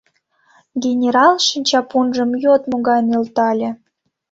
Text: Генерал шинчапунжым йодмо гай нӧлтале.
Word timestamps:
Генерал 0.83 1.33
шинчапунжым 1.47 2.31
йодмо 2.43 2.77
гай 2.87 2.99
нӧлтале. 3.09 3.69